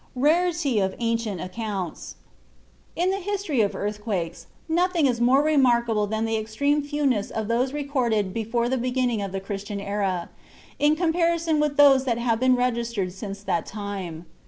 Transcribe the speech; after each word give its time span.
RARITY 0.15 0.79
OF 0.79 0.95
ANCIENT 0.99 1.39
ACCOUNTS 1.39 2.15
In 2.95 3.11
the 3.11 3.19
history 3.19 3.61
of 3.61 3.75
earthquakes 3.75 4.47
nothing 4.67 5.05
is 5.05 5.21
more 5.21 5.43
remarkable 5.43 6.07
than 6.07 6.25
the 6.25 6.37
extreme 6.37 6.81
fewness 6.81 7.29
of 7.29 7.47
those 7.47 7.71
recorded 7.71 8.33
before 8.33 8.67
the 8.67 8.79
beginning 8.79 9.21
of 9.21 9.31
the 9.31 9.39
Christian 9.39 9.79
era, 9.79 10.29
in 10.79 10.95
comparison 10.95 11.59
with 11.59 11.77
those 11.77 12.05
that 12.05 12.17
have 12.17 12.39
been 12.39 12.55
registered 12.55 13.13
since 13.13 13.43
that 13.43 13.67
time. 13.67 14.25